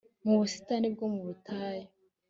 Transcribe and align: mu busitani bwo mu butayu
mu 0.23 0.33
busitani 0.39 0.87
bwo 0.93 1.05
mu 1.13 1.21
butayu 1.27 1.87